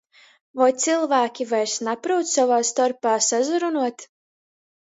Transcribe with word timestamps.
Voi 0.61 0.69
cylvāki 0.83 1.47
vairs 1.51 1.75
naprūt 1.89 2.33
sovā 2.33 2.59
storpā 2.73 3.15
sasarunuot? 3.29 4.11